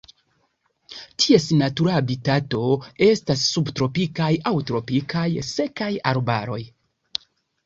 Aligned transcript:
Ties 1.23 1.43
natura 1.59 1.93
habitato 1.97 2.61
estas 3.09 3.43
subtropikaj 3.51 4.31
aŭ 4.53 4.55
tropikaj 4.71 5.27
sekaj 5.53 5.93
arbaroj. 6.15 6.61